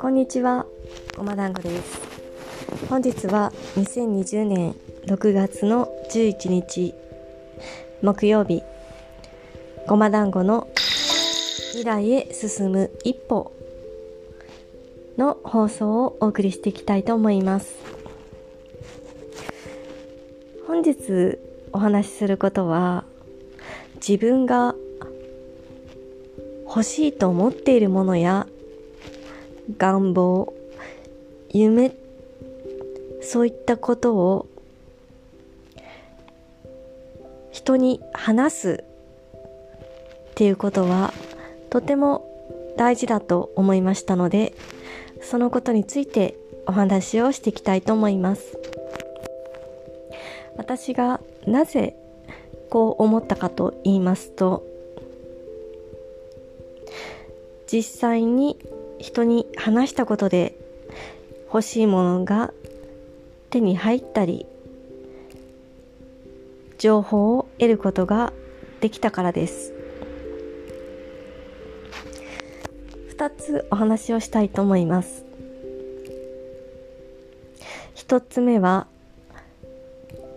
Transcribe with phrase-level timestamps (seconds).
[0.00, 0.66] こんにちは、
[1.16, 2.00] ごま団子です。
[2.88, 4.74] 本日は2020年
[5.06, 6.92] 6月の11日
[8.02, 8.64] 木曜日、
[9.86, 10.66] ごま団子の
[11.70, 13.52] 未来へ進む一歩
[15.16, 17.76] の放送をお送りしていきたいと思います。
[20.66, 21.38] 本日
[21.72, 23.04] お話しすることは
[24.06, 24.74] 自分が
[26.66, 28.46] 欲しいと思っているものや
[29.78, 30.52] 願望、
[31.48, 31.96] 夢、
[33.22, 34.46] そういったことを
[37.50, 38.84] 人に話す
[40.32, 41.14] っていうことは
[41.70, 42.28] とても
[42.76, 44.52] 大事だと思いましたので
[45.22, 46.36] そのことについて
[46.66, 48.58] お話をしていきたいと思います。
[50.58, 51.96] 私がなぜ
[52.74, 54.66] こう思ったかと言いますと
[57.70, 58.58] 実際に
[58.98, 60.58] 人に話したことで
[61.46, 62.52] 欲しいものが
[63.50, 64.44] 手に入ったり
[66.76, 68.32] 情報を得ることが
[68.80, 69.72] できたからです。
[73.16, 75.24] 2つお話をしたいと思います。
[77.94, 78.88] 1つ目は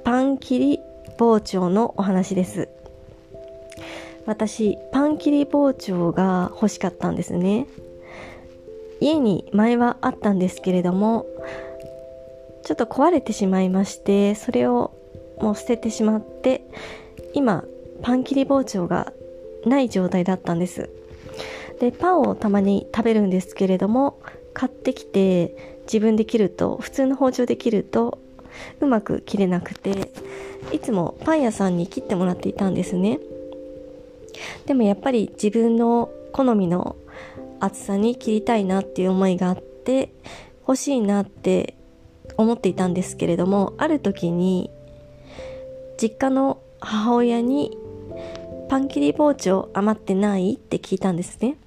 [0.04, 0.87] パン切り
[1.18, 2.70] 包丁のお話です。
[4.26, 7.66] 私パン切り包丁が欲しかったんですね。
[9.00, 11.26] 家に前はあったんですけれども
[12.64, 14.92] ちょっと壊れてしまいましてそれを
[15.40, 16.68] もう捨ててしまって
[17.34, 17.64] 今
[18.02, 19.14] パン切り包丁が
[19.66, 20.90] ない状態だったんです。
[21.80, 24.20] でパンをたまに食べるんですけれども
[24.54, 28.20] 買ってきて自分で切ると普通の包丁で切ると
[28.80, 30.12] うまく切れなくて
[30.72, 33.20] いつもパン屋さんに切ってもらっていたんですね。
[34.66, 36.96] でもやっぱり自分の好みの
[37.60, 40.12] 厚さに切りたいなっていう思いがあって
[40.62, 41.76] 欲しいなって
[42.36, 44.70] 思っていたんですけれどもある時に
[46.00, 47.76] 実家の母親に
[48.70, 51.58] パン切り包丁余ってないって聞いたんですね。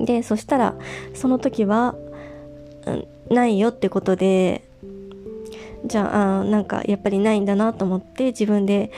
[0.00, 0.74] でそしたら
[1.14, 1.94] その時は、
[2.86, 4.64] うん、ないよってことで
[5.84, 8.90] じゃあなんかやっぱりないんだなと思って自分で、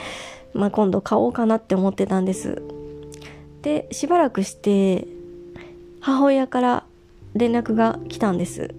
[0.53, 2.61] まあ、今度買おうかなって思ってたんです。
[3.61, 5.07] でしばらくして
[5.99, 6.83] 母親から
[7.33, 8.73] 連絡が来たんです。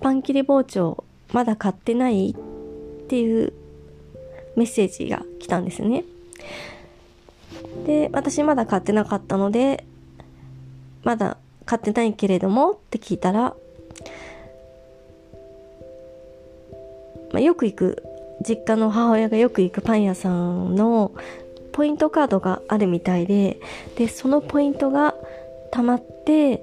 [0.00, 3.52] パン切り包丁まだ買ってないっていう
[4.56, 6.04] メッセージが来たんですね。
[7.86, 9.84] で私まだ買ってなかったので
[11.04, 13.54] まだ買ってないけれどもって聞いたら
[17.32, 18.02] まあ、よく行く
[18.46, 21.12] 実家の母親がよく行くパン屋さんの
[21.72, 23.58] ポイントカードがあるみたいで
[23.96, 25.14] でそのポイントが
[25.72, 26.62] 貯まって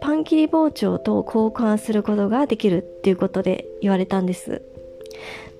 [0.00, 4.62] パン切り包丁と交換することができるっていうことで言われたんです。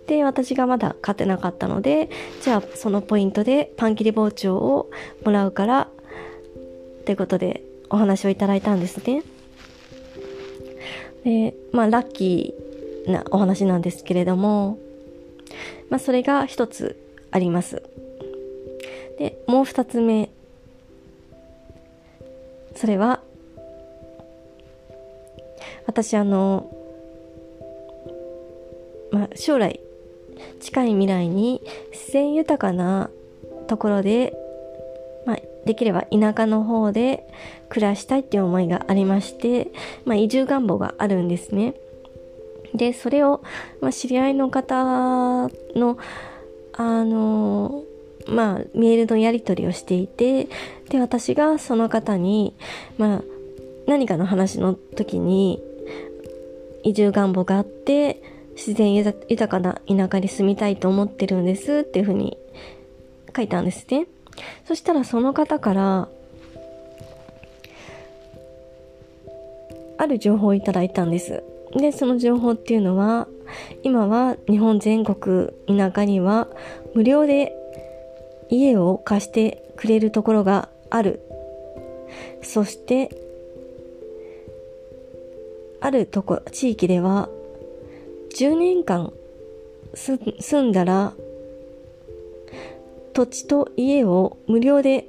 [0.07, 2.09] で私がまだ買ってなかったので
[2.43, 4.89] じゃあそのポイントでパン切り包丁を
[5.25, 5.81] もらうから
[7.01, 9.23] ってことでお話をいただいたんですね。
[11.25, 12.66] でまあラッキー
[13.07, 14.79] なお話なんですけれども、
[15.91, 16.97] まあ、それが一つ
[17.31, 17.83] あります。
[19.19, 20.31] で、もう二つ目。
[22.75, 23.21] それは、
[25.87, 26.71] 私あの、
[29.11, 29.81] まあ、将来、
[30.61, 31.63] 近い未来に
[31.93, 33.11] 自然豊かな
[33.67, 34.35] ところで、
[35.25, 37.27] まあ、できれば田舎の方で
[37.69, 39.73] 暮らしたいっていう思いがありまして、
[40.05, 41.75] まあ、移住願望があるんですね。
[42.77, 43.43] で、それを、
[43.81, 45.99] まあ、知り合いの方の、
[46.75, 47.83] あの、
[48.29, 50.49] まあ、メールのやり取りをしていて、
[50.89, 52.55] で、私がその方に、
[52.99, 53.23] まあ、
[53.87, 55.63] 何かの話の時に、
[56.83, 58.23] 移住願望があって、
[58.55, 62.39] 自然豊かな田舎に住みたいと思ってるんですっていうふうに
[63.35, 64.07] 書いたんですね。
[64.67, 66.09] そしたらその方から、
[69.99, 71.43] ある情報をいただいたんです。
[71.77, 73.29] で、その情報っていうのは、
[73.83, 76.49] 今は日本全国田舎には
[76.95, 77.53] 無料で
[78.49, 81.21] 家を貸してくれるところがある。
[82.43, 83.11] そして、
[85.81, 87.29] あるとこ、地域では
[88.37, 89.13] 10年間
[89.95, 91.15] 住んだら
[93.13, 95.09] 土地と家を無料で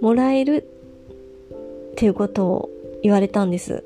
[0.00, 0.68] もらえる
[1.92, 2.70] っていうことを
[3.02, 3.82] 言われたんです。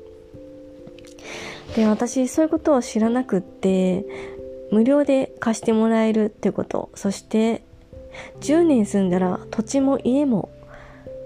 [1.75, 4.05] で、私、そういうことを知らなくって、
[4.71, 7.63] 無料で貸してもらえるってこと、そして、
[8.41, 10.49] 10年住んだら土地も家も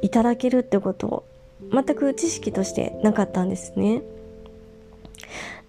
[0.01, 1.25] いただけるってことを
[1.71, 4.03] 全く知識としてなかったんですね。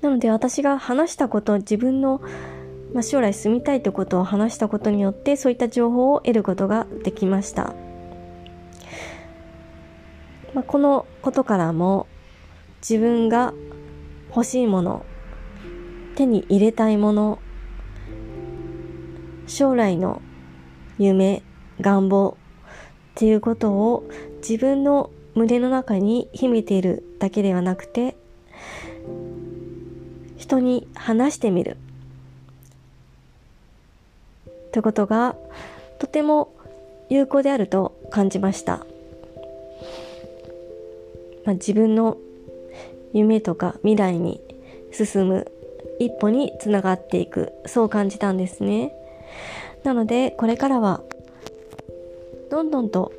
[0.03, 2.21] なので私が話したこと、自分の、
[2.93, 7.75] まあ、将来住みたいってことを話したことによってそういった情報を得ることができました。
[10.55, 12.07] まあ、このことからも
[12.81, 13.53] 自分が
[14.37, 15.07] 欲しいもの、
[16.15, 17.39] 手に入れたいもの、
[19.47, 20.21] 将来の
[20.99, 21.43] 夢、
[21.81, 24.07] 願望っていうことを
[24.47, 28.15] 自分の胸の中に秘めているだけではなくて
[30.37, 31.79] 人に話してみる。
[34.73, 35.35] ということが
[35.99, 36.55] とても
[37.09, 38.85] 有効であると感じました、
[41.47, 42.19] まあ、自分の
[43.13, 44.41] 夢とか未来に
[44.93, 45.51] 進む
[45.99, 48.93] 一歩につながっていくそう感じたんですね。
[49.85, 51.03] なのでこれからは
[52.51, 53.13] どんどんと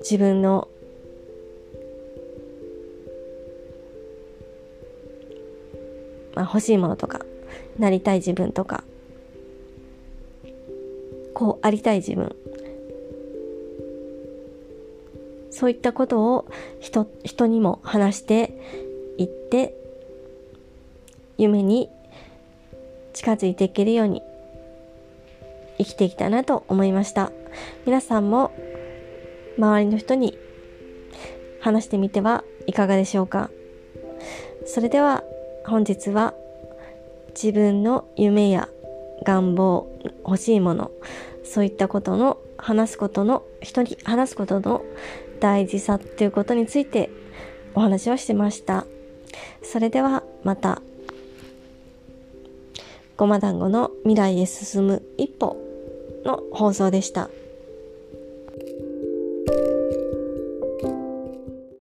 [0.00, 0.68] 自分の
[6.34, 7.20] まあ、欲しいものとか
[7.78, 8.82] なりたい自分とか
[11.32, 12.34] こうありたい自分
[15.54, 16.48] そういったことを
[16.80, 18.58] 人人にも話して
[19.18, 19.72] いって
[21.38, 21.88] 夢に
[23.12, 24.20] 近づいていけるように
[25.78, 27.30] 生きていきたいなと思いました。
[27.86, 28.50] 皆さんも
[29.56, 30.36] 周りの人に
[31.60, 33.48] 話してみてはいかがでしょうか。
[34.66, 35.22] それでは
[35.66, 36.34] 本日は
[37.32, 38.68] 自分の夢や
[39.24, 39.86] 願望、
[40.26, 40.90] 欲しいもの、
[41.44, 44.84] そういったことの話すことの、人に話すことの
[45.44, 47.10] 大事さっていうことについて
[47.74, 48.86] お話をしてました。
[49.62, 50.80] それではまた、
[53.18, 55.58] ごま団子の未来へ進む一歩
[56.24, 57.28] の放送でした。